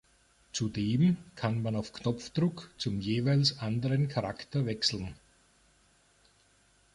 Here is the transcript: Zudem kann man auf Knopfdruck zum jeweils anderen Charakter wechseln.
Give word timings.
Zudem 0.51 1.17
kann 1.35 1.61
man 1.61 1.75
auf 1.75 1.93
Knopfdruck 1.93 2.71
zum 2.79 3.01
jeweils 3.01 3.59
anderen 3.59 4.07
Charakter 4.07 4.65
wechseln. 4.65 5.13